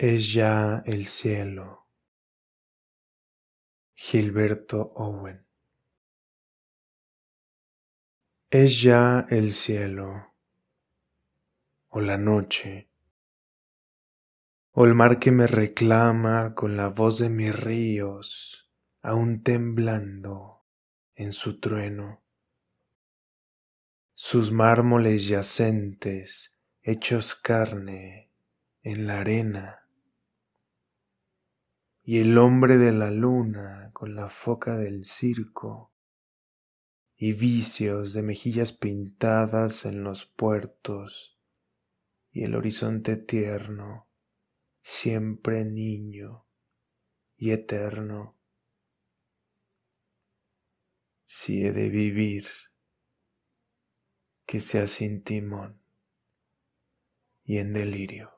[0.00, 1.88] Es ya el cielo.
[3.96, 5.44] Gilberto Owen.
[8.48, 10.36] Es ya el cielo,
[11.88, 12.92] o la noche,
[14.70, 18.70] o el mar que me reclama con la voz de mis ríos,
[19.02, 20.64] aún temblando
[21.16, 22.22] en su trueno.
[24.14, 28.30] Sus mármoles yacentes hechos carne
[28.84, 29.87] en la arena
[32.10, 35.92] y el hombre de la luna con la foca del circo
[37.18, 41.38] y vicios de mejillas pintadas en los puertos
[42.30, 44.08] y el horizonte tierno,
[44.80, 46.46] siempre niño
[47.36, 48.38] y eterno.
[51.26, 52.46] Si he de vivir,
[54.46, 55.82] que sea sin timón
[57.44, 58.37] y en delirio.